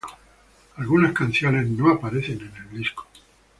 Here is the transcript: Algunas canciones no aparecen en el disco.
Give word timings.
Algunas 0.77 1.13
canciones 1.13 1.67
no 1.69 1.91
aparecen 1.91 2.41
en 2.41 2.57
el 2.63 2.69
disco. 2.79 3.05